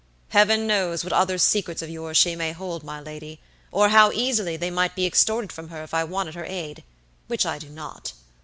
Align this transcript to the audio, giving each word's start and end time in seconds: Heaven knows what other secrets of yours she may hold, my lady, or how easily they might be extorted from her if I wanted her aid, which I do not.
Heaven 0.29 0.65
knows 0.65 1.03
what 1.03 1.13
other 1.13 1.37
secrets 1.37 1.83
of 1.83 1.89
yours 1.91 2.17
she 2.17 2.35
may 2.35 2.53
hold, 2.53 2.83
my 2.83 2.99
lady, 2.99 3.39
or 3.71 3.89
how 3.89 4.11
easily 4.11 4.57
they 4.57 4.71
might 4.71 4.95
be 4.95 5.05
extorted 5.05 5.51
from 5.51 5.69
her 5.69 5.83
if 5.83 5.93
I 5.93 6.03
wanted 6.03 6.33
her 6.33 6.45
aid, 6.45 6.83
which 7.27 7.45
I 7.45 7.59
do 7.59 7.69
not. 7.69 8.13